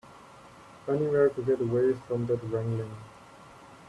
Anywhere 0.87 1.29
to 1.29 1.43
get 1.43 1.61
away 1.61 1.93
from 1.93 2.25
that 2.25 2.43
wrangling. 2.45 2.95